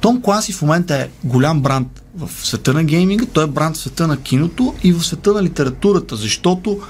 Том 0.00 0.22
Кланси 0.22 0.52
в 0.52 0.62
момента 0.62 0.94
е 0.96 1.08
голям 1.24 1.60
бранд 1.60 2.02
в 2.16 2.46
света 2.46 2.72
на 2.72 2.84
гейминга, 2.84 3.26
той 3.32 3.44
е 3.44 3.46
бранд 3.46 3.76
в 3.76 3.80
света 3.80 4.06
на 4.06 4.16
киното 4.16 4.74
и 4.82 4.92
в 4.92 5.04
света 5.04 5.32
на 5.32 5.42
литературата, 5.42 6.16
защото 6.16 6.80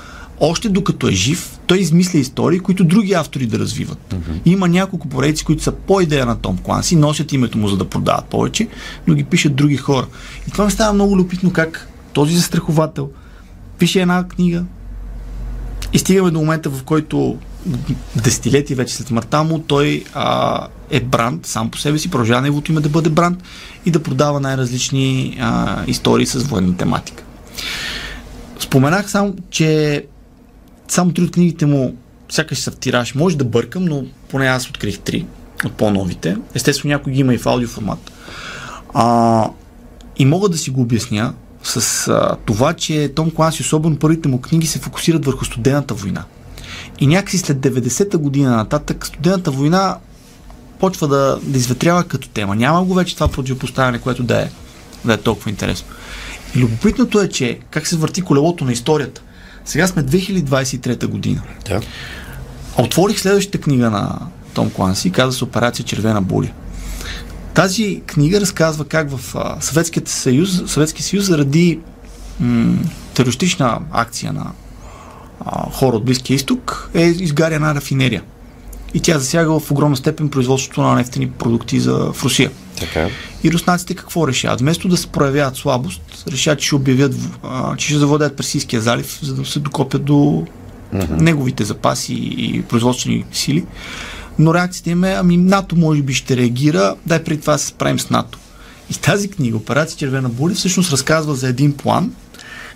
още 0.41 0.69
докато 0.69 1.09
е 1.09 1.13
жив, 1.13 1.59
той 1.67 1.79
измисля 1.79 2.19
истории, 2.19 2.61
които 2.61 2.85
други 2.85 3.13
автори 3.13 3.47
да 3.47 3.59
развиват. 3.59 3.99
Mm-hmm. 4.11 4.41
Има 4.45 4.69
няколко 4.69 5.09
поредици, 5.09 5.45
които 5.45 5.63
са 5.63 5.73
по 5.73 6.01
идея 6.01 6.27
на 6.27 6.39
Том 6.39 6.59
Кланси, 6.59 6.97
носят 6.97 7.33
името 7.33 7.59
му 7.59 7.69
за 7.69 7.77
да 7.77 7.85
продават 7.85 8.25
повече, 8.25 8.69
но 9.07 9.15
ги 9.15 9.25
пишат 9.25 9.55
други 9.55 9.77
хора. 9.77 10.07
И 10.49 10.51
това 10.51 10.65
ми 10.65 10.71
става 10.71 10.93
много 10.93 11.17
любопитно 11.17 11.53
как 11.53 11.89
този 12.13 12.37
застраховател 12.37 13.11
пише 13.79 14.01
една 14.01 14.29
книга 14.29 14.65
и 15.93 15.99
стигаме 15.99 16.31
до 16.31 16.39
момента, 16.39 16.71
в 16.71 16.83
който 16.83 17.39
десетилетия 18.17 18.77
вече 18.77 18.95
след 18.95 19.07
смъртта 19.07 19.45
му, 19.45 19.59
той 19.59 20.05
а, 20.15 20.67
е 20.91 21.01
бранд 21.01 21.47
сам 21.47 21.71
по 21.71 21.79
себе 21.79 21.99
си, 21.99 22.11
продължава 22.11 22.41
неговото 22.41 22.73
име 22.73 22.81
да 22.81 22.89
бъде 22.89 23.11
бранд 23.11 23.43
и 23.87 23.91
да 23.91 24.03
продава 24.03 24.41
най-различни 24.41 25.39
а, 25.41 25.85
истории 25.87 26.27
с 26.27 26.39
военна 26.39 26.77
тематика. 26.77 27.25
Споменах 28.59 29.11
само, 29.11 29.35
че 29.51 30.05
само 30.93 31.13
три 31.13 31.25
от 31.25 31.31
книгите 31.31 31.67
му 31.67 31.97
сякаш 32.29 32.59
са 32.59 32.71
в 32.71 32.77
тираж. 32.77 33.15
Може 33.15 33.37
да 33.37 33.45
бъркам, 33.45 33.85
но 33.85 34.05
поне 34.29 34.47
аз 34.47 34.69
открих 34.69 34.99
три 34.99 35.27
от 35.65 35.73
по-новите. 35.73 36.37
Естествено, 36.55 36.93
някой 36.93 37.13
ги 37.13 37.21
има 37.21 37.35
и 37.35 37.39
в 37.39 37.47
аудиоформат. 37.47 38.13
А, 38.95 39.51
и 40.19 40.25
мога 40.25 40.49
да 40.49 40.59
си 40.59 40.71
го 40.71 40.81
обясня 40.81 41.35
с 41.63 42.09
а, 42.09 42.37
това, 42.47 42.73
че 42.73 43.13
Том 43.15 43.31
Кланси, 43.31 43.63
особено 43.63 43.97
първите 43.97 44.29
му 44.29 44.41
книги, 44.41 44.67
се 44.67 44.79
фокусират 44.79 45.27
върху 45.27 45.45
студената 45.45 45.95
война. 45.95 46.25
И 47.01 47.07
някакси 47.07 47.39
след 47.39 47.59
90-та 47.59 48.19
година 48.19 48.57
нататък 48.57 49.07
студената 49.07 49.51
война 49.51 49.97
почва 50.81 51.09
да, 51.09 51.39
да 51.43 51.59
изветрява 51.59 52.05
като 52.05 52.29
тема. 52.29 52.57
Няма 52.57 52.85
го 52.85 52.95
вече 52.95 53.15
това 53.15 53.29
противопоставяне, 53.29 53.99
което 53.99 54.23
да 54.23 54.43
е, 54.43 54.51
да 55.05 55.13
е 55.13 55.17
толкова 55.17 55.51
интересно. 55.51 55.89
И 56.57 56.59
любопитното 56.59 57.21
е, 57.21 57.29
че 57.29 57.59
как 57.71 57.87
се 57.87 57.97
върти 57.97 58.23
колелото 58.23 58.65
на 58.65 58.73
историята. 58.73 59.23
Сега 59.65 59.87
сме 59.87 60.05
2023 60.05 61.07
година. 61.07 61.43
Да. 61.69 61.81
Отворих 62.79 63.21
следващата 63.21 63.61
книга 63.61 63.91
на 63.91 64.19
Том 64.55 64.71
Кланси, 64.71 65.13
казва 65.13 65.33
се 65.33 65.45
Операция 65.45 65.85
Червена 65.85 66.23
буля. 66.23 66.49
Тази 67.55 68.03
книга 68.07 68.41
разказва 68.41 68.85
как 68.85 69.11
в 69.11 69.37
а, 69.37 69.61
Съветският 69.61 70.09
съюз, 70.09 70.63
Съветския 70.67 71.05
съюз 71.05 71.25
заради 71.25 71.81
м- 72.41 72.79
терористична 73.15 73.81
акция 73.93 74.33
на 74.33 74.53
а, 75.45 75.71
хора 75.71 75.97
от 75.97 76.05
Близкия 76.05 76.35
изток 76.35 76.91
е 76.95 77.03
изгаря 77.03 77.55
една 77.55 77.75
рафинерия. 77.75 78.23
И 78.95 79.01
тя 79.01 79.19
засяга 79.19 79.61
в 79.61 79.71
огромна 79.71 79.97
степен 79.97 80.29
производството 80.29 80.83
на 80.83 80.95
нефтени 80.95 81.31
продукти 81.31 81.81
за, 81.81 82.13
в 82.13 82.25
Русия. 82.25 82.51
Така. 82.81 83.09
И 83.45 83.53
руснаците 83.53 83.95
какво 83.95 84.29
решават? 84.29 84.61
Вместо 84.61 84.89
да 84.89 84.97
се 84.97 85.07
проявяват 85.07 85.57
слабост, 85.57 86.25
решават, 86.29 86.61
че 86.61 86.67
ще 86.67 86.75
обявят, 86.75 87.15
а, 87.43 87.77
че 87.77 87.87
ще 87.87 87.99
завладеят 87.99 88.37
Персийския 88.37 88.83
залив, 88.83 89.19
за 89.23 89.35
да 89.35 89.45
се 89.45 89.59
докопят 89.59 90.05
до 90.05 90.47
неговите 91.11 91.65
запаси 91.65 92.15
и 92.39 92.63
производствени 92.63 93.25
сили. 93.33 93.65
Но 94.39 94.55
реакцията 94.55 94.91
им 94.91 95.05
е, 95.05 95.13
ами 95.13 95.37
НАТО 95.37 95.77
може 95.77 96.03
би 96.03 96.15
ще 96.15 96.37
реагира, 96.37 96.95
дай 97.07 97.25
преди 97.25 97.41
това 97.41 97.59
се 97.59 97.67
справим 97.67 98.01
с 98.01 98.11
НАТО. 98.11 98.39
И 98.91 98.95
тази 98.95 99.31
книга, 99.31 99.57
Операция 99.57 99.99
Червена 99.99 100.29
буля, 100.29 100.55
всъщност 100.55 100.93
разказва 100.93 101.35
за 101.35 101.49
един 101.49 101.73
план, 101.73 102.13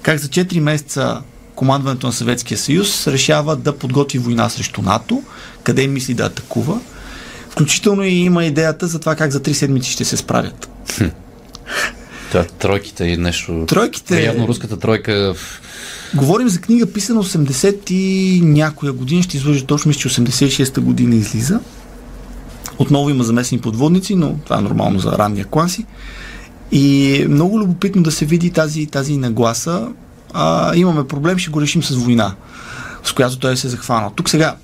как 0.02 0.18
за 0.18 0.28
4 0.28 0.61
месеца 0.61 1.23
командването 1.54 2.06
на 2.06 2.12
Съветския 2.12 2.58
съюз 2.58 3.06
решава 3.06 3.56
да 3.56 3.73
подготви 3.73 4.18
война 4.18 4.49
срещу 4.49 4.82
НАТО, 4.82 5.23
къде 5.62 5.87
мисли 5.87 6.14
да 6.14 6.25
атакува. 6.25 6.80
Включително 7.50 8.02
и 8.02 8.11
има 8.11 8.44
идеята 8.44 8.87
за 8.87 8.99
това 8.99 9.16
как 9.16 9.30
за 9.30 9.40
3 9.40 9.52
седмици 9.52 9.90
ще 9.90 10.04
се 10.04 10.16
справят. 10.16 10.68
Та, 12.32 12.44
тройките 12.44 13.04
и 13.04 13.16
нещо. 13.16 13.52
Тройките- 13.52 14.25
Явно 14.25 14.49
руската 14.49 14.76
тройка. 14.76 15.34
Говорим 16.14 16.49
за 16.49 16.61
книга, 16.61 16.87
писана 16.87 17.25
80 17.25 17.90
и 17.90 18.40
някоя 18.44 18.92
година, 18.92 19.23
ще 19.23 19.37
излъжа 19.37 19.66
точно, 19.66 19.88
мисля, 19.88 20.00
че 20.00 20.08
86-та 20.11 20.80
година 20.80 21.14
излиза. 21.14 21.61
Отново 22.78 23.11
има 23.11 23.25
замесени 23.25 23.61
подводници, 23.61 24.14
но 24.14 24.38
това 24.44 24.58
е 24.58 24.62
нормално 24.62 24.99
за 24.99 25.12
ранния 25.12 25.44
класи. 25.44 25.84
И 26.73 27.26
много 27.28 27.61
любопитно 27.61 28.02
да 28.02 28.12
се 28.12 28.25
види 28.25 28.50
тази, 28.50 28.87
тази 28.87 29.16
нагласа. 29.16 29.88
А, 30.34 30.76
имаме 30.76 31.08
проблем, 31.08 31.38
ще 31.38 31.50
го 31.50 31.60
решим 31.60 31.82
с 31.82 31.94
война, 31.94 32.34
с 33.04 33.12
която 33.12 33.38
той 33.38 33.56
се 33.56 33.66
е 33.66 33.70
захванал. 33.70 34.12
Тук 34.16 34.30
сега, 34.30 34.56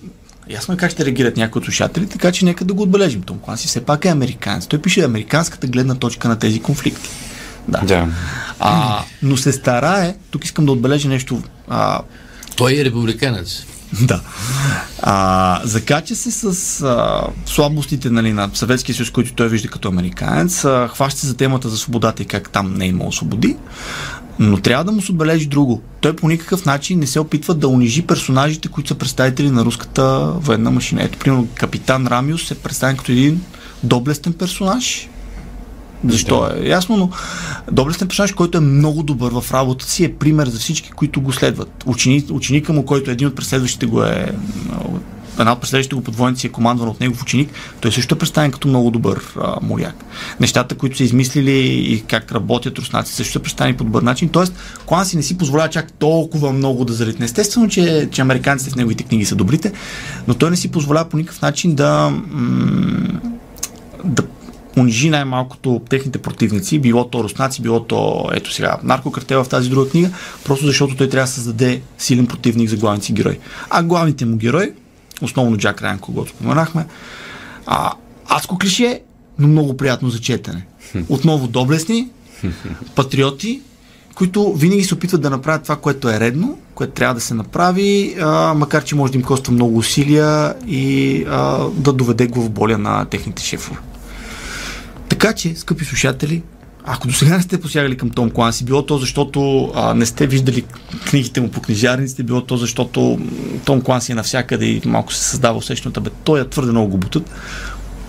ясно 0.50 0.74
е 0.74 0.76
как 0.76 0.90
ще 0.90 1.04
реагират 1.04 1.36
някои 1.36 1.58
от 1.58 1.64
слушателите, 1.64 2.12
така 2.12 2.32
че 2.32 2.44
нека 2.44 2.64
да 2.64 2.74
го 2.74 2.82
отбележим. 2.82 3.22
Том 3.22 3.38
Кланси 3.38 3.68
все 3.68 3.84
пак 3.84 4.04
е 4.04 4.08
американец. 4.08 4.66
Той 4.66 4.82
пише 4.82 5.04
американската 5.04 5.66
гледна 5.66 5.94
точка 5.94 6.28
на 6.28 6.38
тези 6.38 6.60
конфликти. 6.60 7.10
Да. 7.68 7.80
Да. 7.80 8.08
А, 8.58 9.02
но 9.22 9.36
се 9.36 9.52
старае, 9.52 10.14
тук 10.30 10.44
искам 10.44 10.66
да 10.66 10.72
отбележа 10.72 11.08
нещо 11.08 11.42
а, 11.68 12.00
Той 12.56 12.78
е 12.80 12.84
републиканец. 12.84 13.64
да. 14.02 14.20
А, 15.02 15.60
закача 15.64 16.16
се 16.16 16.30
с 16.30 16.82
а, 16.82 17.22
слабостите 17.46 18.10
нали, 18.10 18.32
на 18.32 18.50
Съветския 18.54 18.94
съюз, 18.94 19.10
които 19.10 19.34
той 19.34 19.48
вижда 19.48 19.68
като 19.68 19.88
американец. 19.88 20.64
А, 20.64 20.88
хваща 20.88 21.20
се 21.20 21.26
за 21.26 21.36
темата 21.36 21.68
за 21.68 21.78
свободата 21.78 22.22
и 22.22 22.26
как 22.26 22.50
там 22.50 22.74
не 22.74 22.84
е 22.84 22.88
имало 22.88 23.12
свободи. 23.12 23.56
Но 24.38 24.56
трябва 24.56 24.84
да 24.84 24.92
му 24.92 25.02
се 25.02 25.12
отбележи 25.12 25.46
друго. 25.46 25.82
Той 26.00 26.16
по 26.16 26.28
никакъв 26.28 26.66
начин 26.66 26.98
не 26.98 27.06
се 27.06 27.20
опитва 27.20 27.54
да 27.54 27.68
унижи 27.68 28.02
персонажите, 28.02 28.68
които 28.68 28.88
са 28.88 28.94
представители 28.94 29.50
на 29.50 29.64
руската 29.64 30.32
военна 30.36 30.70
машина. 30.70 31.02
Ето, 31.02 31.18
примерно, 31.18 31.48
капитан 31.54 32.06
Рамиус 32.06 32.50
е 32.50 32.54
представен 32.54 32.96
като 32.96 33.12
един 33.12 33.42
доблестен 33.82 34.32
персонаж. 34.32 35.08
Защо 36.08 36.46
е 36.46 36.68
ясно, 36.68 36.96
но 36.96 37.10
доблестен 37.72 38.08
персонаж, 38.08 38.32
който 38.32 38.58
е 38.58 38.60
много 38.60 39.02
добър 39.02 39.32
в 39.32 39.52
работата 39.52 39.90
си, 39.90 40.04
е 40.04 40.14
пример 40.14 40.48
за 40.48 40.58
всички, 40.58 40.90
които 40.90 41.20
го 41.20 41.32
следват. 41.32 41.84
Учени, 41.86 42.24
ученика 42.30 42.72
му, 42.72 42.84
който 42.84 43.10
един 43.10 43.28
от 43.28 43.36
преследващите 43.36 43.86
го 43.86 44.02
е 44.02 44.32
една 45.40 45.52
от 45.52 45.60
преследващите 45.60 45.94
го 45.94 46.02
подвойници 46.02 46.46
е 46.46 46.50
командван 46.50 46.88
от 46.88 47.00
негов 47.00 47.22
ученик, 47.22 47.50
той 47.80 47.92
също 47.92 48.14
е 48.14 48.18
представен 48.18 48.52
като 48.52 48.68
много 48.68 48.90
добър 48.90 49.22
а, 49.40 49.56
моряк. 49.62 50.04
Нещата, 50.40 50.74
които 50.74 50.96
са 50.96 51.04
измислили 51.04 51.58
и 51.92 52.00
как 52.00 52.32
работят 52.32 52.78
руснаци, 52.78 53.12
също 53.12 53.32
са 53.32 53.40
представени 53.40 53.76
по 53.76 53.84
добър 53.84 54.02
начин. 54.02 54.28
Тоест, 54.28 54.54
Кланси 54.86 55.16
не 55.16 55.22
си 55.22 55.38
позволява 55.38 55.68
чак 55.68 55.92
толкова 55.92 56.52
много 56.52 56.84
да 56.84 56.92
залитне. 56.92 57.24
Естествено, 57.24 57.68
че, 57.68 58.08
че 58.10 58.22
американците 58.22 58.70
в 58.70 58.76
неговите 58.76 59.04
книги 59.04 59.24
са 59.24 59.34
добрите, 59.34 59.72
но 60.28 60.34
той 60.34 60.50
не 60.50 60.56
си 60.56 60.70
позволява 60.70 61.08
по 61.08 61.16
никакъв 61.16 61.42
начин 61.42 61.74
да, 61.74 62.10
м- 62.10 63.20
да 64.04 64.22
унижи 64.80 65.10
най-малкото 65.10 65.80
техните 65.90 66.18
противници, 66.18 66.78
било 66.78 67.08
то 67.08 67.24
руснаци, 67.24 67.62
било 67.62 67.84
то, 67.84 68.28
ето 68.32 68.52
сега, 68.52 68.76
наркокартела 68.82 69.44
в 69.44 69.48
тази 69.48 69.70
друга 69.70 69.90
книга, 69.90 70.10
просто 70.44 70.66
защото 70.66 70.96
той 70.96 71.08
трябва 71.08 71.26
да 71.26 71.32
създаде 71.32 71.82
силен 71.98 72.26
противник 72.26 72.68
за 72.68 72.76
главните 72.76 73.06
си 73.06 73.12
герои. 73.12 73.38
А 73.70 73.82
главните 73.82 74.24
му 74.24 74.36
герои, 74.36 74.72
основно 75.22 75.56
Джак 75.56 75.82
Райан, 75.82 75.98
когато 75.98 76.30
споменахме, 76.30 76.86
а, 77.66 77.92
адско 78.28 78.58
клише, 78.58 79.00
но 79.38 79.48
много 79.48 79.76
приятно 79.76 80.10
за 80.10 80.20
четене. 80.20 80.66
Отново 81.08 81.48
доблестни, 81.48 82.08
патриоти, 82.94 83.60
които 84.14 84.52
винаги 84.52 84.84
се 84.84 84.94
опитват 84.94 85.20
да 85.20 85.30
направят 85.30 85.62
това, 85.62 85.76
което 85.76 86.08
е 86.08 86.20
редно, 86.20 86.58
което 86.74 86.92
трябва 86.92 87.14
да 87.14 87.20
се 87.20 87.34
направи, 87.34 88.16
а, 88.20 88.54
макар 88.54 88.84
че 88.84 88.94
може 88.94 89.12
да 89.12 89.18
им 89.18 89.24
коства 89.24 89.52
много 89.52 89.78
усилия 89.78 90.54
и 90.66 91.24
а, 91.28 91.68
да 91.68 91.92
доведе 91.92 92.26
главоболя 92.26 92.78
на 92.78 93.04
техните 93.04 93.42
шефове. 93.42 93.78
Така 95.20 95.32
че, 95.34 95.54
скъпи 95.54 95.84
слушатели, 95.84 96.42
ако 96.84 97.08
до 97.08 97.14
сега 97.14 97.36
не 97.36 97.42
сте 97.42 97.60
посягали 97.60 97.96
към 97.96 98.10
Том 98.10 98.30
Кланси, 98.30 98.64
било 98.64 98.86
то 98.86 98.98
защото 98.98 99.70
а, 99.74 99.94
не 99.94 100.06
сте 100.06 100.26
виждали 100.26 100.64
книгите 101.10 101.40
му 101.40 101.50
по 101.50 101.60
книжарниците, 101.60 102.22
било 102.22 102.40
то 102.40 102.56
защото 102.56 103.18
Том 103.64 103.80
Кланси 103.82 104.12
е 104.12 104.14
навсякъде 104.14 104.66
и 104.66 104.82
малко 104.84 105.12
се 105.12 105.24
създава 105.24 105.58
усещането, 105.58 106.00
бе, 106.00 106.10
той 106.24 106.40
е 106.40 106.48
твърде 106.48 106.70
много 106.70 106.88
го 106.88 106.96
бутат. 106.98 107.30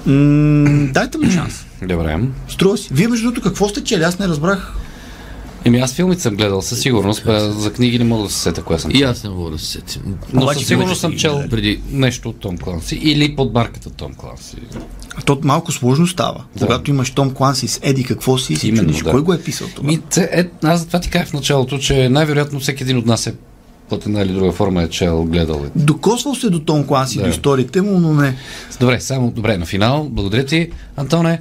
М- 0.05 0.87
дайте 0.93 1.17
му 1.17 1.31
шанс. 1.31 1.65
Добре. 1.81 2.19
Струва 2.49 2.77
си. 2.77 2.89
Вие 2.91 3.07
между 3.07 3.25
другото 3.25 3.41
какво 3.41 3.69
сте 3.69 3.83
чели? 3.83 4.03
Аз 4.03 4.19
не 4.19 4.27
разбрах. 4.27 4.73
Еми 5.65 5.79
аз 5.79 5.93
филмите 5.93 6.21
съм 6.21 6.35
гледал 6.35 6.61
със 6.61 6.79
сигурност, 6.79 7.25
бе, 7.25 7.39
за 7.39 7.73
книги 7.73 7.99
не 7.99 8.05
мога 8.05 8.23
да 8.23 8.29
се 8.29 8.39
сета 8.39 8.63
кое 8.63 8.79
съм 8.79 8.91
И 8.93 9.03
аз 9.03 9.23
не 9.23 9.29
мога 9.29 9.51
да 9.51 9.59
се 9.59 9.65
сетя. 9.65 9.99
Но 10.33 10.41
Обаче 10.41 10.59
със 10.59 10.67
сигурност 10.67 11.01
съм 11.01 11.17
чел 11.17 11.31
гледали. 11.31 11.49
преди 11.49 11.81
нещо 11.91 12.29
от 12.29 12.39
Том 12.39 12.57
Кланси 12.57 12.95
или 12.95 13.35
под 13.35 13.53
марката 13.53 13.89
Том 13.89 14.13
Кланси. 14.13 14.55
То 15.25 15.39
малко 15.43 15.71
сложно 15.71 16.07
става. 16.07 16.43
Да. 16.55 16.65
Когато 16.65 16.89
имаш 16.89 17.11
Том 17.11 17.31
Кланси 17.31 17.67
с 17.67 17.79
Еди 17.83 18.03
какво 18.03 18.37
си, 18.37 18.53
и 18.53 18.55
си 18.55 18.67
Именно, 18.67 18.87
чудиш, 18.87 19.03
да. 19.03 19.11
кой 19.11 19.21
го 19.21 19.33
е 19.33 19.41
писал 19.41 19.67
това? 19.75 19.87
Ми, 19.87 19.99
це, 20.09 20.29
е, 20.33 20.67
аз 20.67 20.79
затова 20.79 20.99
ти 20.99 21.09
казах 21.09 21.27
в 21.27 21.33
началото, 21.33 21.77
че 21.77 22.09
най-вероятно 22.09 22.59
всеки 22.59 22.83
един 22.83 22.97
от 22.97 23.05
нас 23.05 23.27
е 23.27 23.33
под 23.89 24.05
една 24.05 24.21
или 24.21 24.33
друга 24.33 24.51
форма 24.51 24.83
е 24.83 24.89
чел, 24.89 25.23
гледал. 25.23 25.61
е. 25.65 25.69
Докосвал 25.75 26.35
се 26.35 26.49
до 26.49 26.59
Том 26.59 26.87
Кланси, 26.87 27.17
Да. 27.17 27.23
до 27.23 27.29
историите 27.29 27.81
му, 27.81 27.99
но 27.99 28.13
не. 28.13 28.35
Добре, 28.79 28.99
само 28.99 29.31
добре, 29.31 29.57
на 29.57 29.65
финал. 29.65 30.07
Благодаря 30.11 30.45
ти, 30.45 30.69
Антоне. 30.97 31.39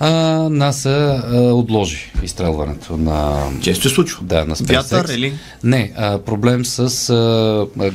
А, 0.00 0.10
НАСА 0.50 1.22
а, 1.26 1.36
отложи 1.36 2.12
изстрелването 2.22 2.96
на... 2.96 3.36
Често 3.60 3.88
се 3.88 3.94
случва. 3.94 4.24
Да, 4.24 4.44
на 4.44 4.56
SpaceX. 4.56 4.92
Вятър 4.92 5.14
или? 5.14 5.32
Не, 5.64 5.92
а, 5.96 6.18
проблем 6.18 6.64
с 6.64 7.10
а, 7.10 7.66
а, 7.80 7.90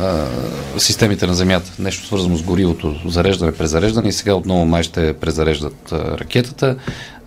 а, 0.00 0.26
системите 0.80 1.26
на 1.26 1.34
Земята. 1.34 1.72
Нещо 1.78 2.06
свързано 2.06 2.36
с 2.36 2.42
горивото, 2.42 2.94
зареждане, 3.06 3.52
презареждане 3.52 4.08
и 4.08 4.12
сега 4.12 4.34
отново 4.34 4.64
май 4.64 4.82
ще 4.82 5.12
презареждат 5.12 5.92
а, 5.92 6.18
ракетата 6.18 6.76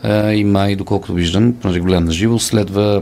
а, 0.03 0.31
и 0.31 0.43
май, 0.43 0.75
доколкото 0.75 1.13
виждам, 1.13 1.53
понеже 1.61 1.79
гледам 1.79 2.05
на 2.05 2.11
живо, 2.11 2.39
следва 2.39 3.01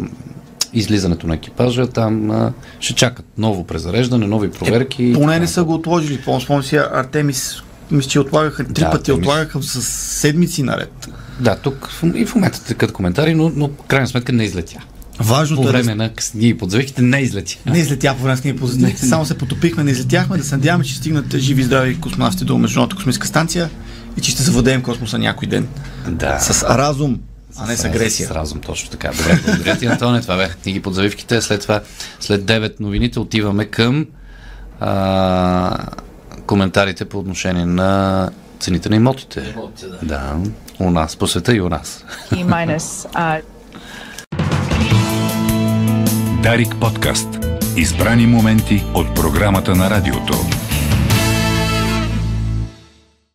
излизането 0.73 1.27
на 1.27 1.35
екипажа, 1.35 1.87
там 1.87 2.31
а, 2.31 2.53
ще 2.79 2.93
чакат 2.93 3.25
ново 3.37 3.63
презареждане, 3.63 4.27
нови 4.27 4.51
проверки. 4.51 5.03
и 5.03 5.13
Поне 5.13 5.39
не 5.39 5.47
са 5.47 5.63
го 5.63 5.73
отложили. 5.73 6.21
Помня 6.47 6.63
си 6.63 6.75
Артемис, 6.75 7.63
мисля, 7.91 8.09
че 8.09 8.19
отлагаха, 8.19 8.63
три 8.63 8.83
Да, 8.83 8.91
пъти 8.91 9.11
отлагаха 9.11 9.63
с 9.63 9.81
седмици 9.81 10.63
наред. 10.63 11.07
Да, 11.39 11.55
тук 11.55 11.89
и 12.15 12.25
в 12.25 12.35
момента 12.35 12.63
текат 12.63 12.91
коментари, 12.91 13.35
но, 13.35 13.51
но 13.55 13.69
крайна 13.69 14.07
сметка 14.07 14.33
не 14.33 14.43
излетя. 14.43 14.79
Важното 15.19 15.61
По 15.61 15.69
е 15.69 15.71
да 15.71 15.77
време 15.77 15.95
на 15.95 16.13
книги 16.13 16.57
под 16.57 16.71
завивките 16.71 17.01
не 17.01 17.17
излетя. 17.17 17.57
Не 17.65 17.79
излетя 17.79 18.15
по 18.17 18.23
време 18.23 18.37
с 18.37 18.41
книги 18.41 18.59
по 18.59 18.67
задниците. 18.67 19.07
Само 19.07 19.25
се 19.25 19.37
потопихме, 19.37 19.83
не 19.83 19.91
излетяхме, 19.91 20.37
да 20.37 20.43
се 20.43 20.55
надяваме, 20.55 20.83
че 20.83 20.95
стигнат 20.95 21.37
живи 21.37 21.61
и 21.61 21.65
здрави 21.65 21.99
космонавти 21.99 22.45
до 22.45 22.57
Международната 22.57 22.95
космическа 22.95 23.27
станция 23.27 23.69
и 24.17 24.21
че 24.21 24.31
ще 24.31 24.43
завладеем 24.43 24.81
космоса 24.81 25.17
някой 25.17 25.47
ден. 25.47 25.67
Да. 26.07 26.39
С 26.39 26.63
разум, 26.63 27.19
а 27.57 27.67
не 27.67 27.77
с 27.77 27.85
агресия. 27.85 28.27
С 28.27 28.31
разум, 28.31 28.59
точно 28.59 28.89
така. 28.89 29.11
Добре, 29.17 29.39
благодаря 29.45 29.77
ти, 29.77 29.85
Антоне. 29.85 30.21
Това 30.21 30.37
бяха 30.37 30.55
книги 30.55 30.81
под 30.81 30.95
завивките. 30.95 31.41
След 31.41 31.61
това, 31.61 31.81
след 32.19 32.43
9 32.43 32.79
новините, 32.79 33.19
отиваме 33.19 33.65
към 33.65 34.05
а, 34.79 35.77
коментарите 36.47 37.05
по 37.05 37.17
отношение 37.17 37.65
на 37.65 38.31
цените 38.59 38.89
на 38.89 38.95
имотите. 38.95 39.55
Да, 40.01 40.35
у 40.79 40.91
нас, 40.91 41.15
по 41.15 41.27
света 41.27 41.55
и 41.55 41.61
у 41.61 41.69
нас. 41.69 42.05
Minus 42.31 43.09
uh, 43.13 43.41
Дарик 46.43 46.75
подкаст. 46.81 47.27
Избрани 47.77 48.27
моменти 48.27 48.83
от 48.93 49.15
програмата 49.15 49.75
на 49.75 49.89
радиото. 49.89 50.33